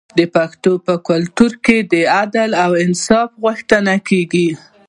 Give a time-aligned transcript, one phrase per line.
[0.17, 4.47] د پښتنو په کلتور کې د عدل او انصاف غوښتنه کیږي.